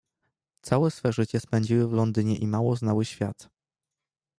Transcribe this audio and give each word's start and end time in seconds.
"Całe 0.61 0.91
swe 0.91 1.11
życie 1.13 1.39
spędziły 1.39 1.87
w 1.87 1.93
Londynie 1.93 2.35
i 2.37 2.47
mało 2.47 2.75
znały 2.75 3.05
świat." 3.05 3.49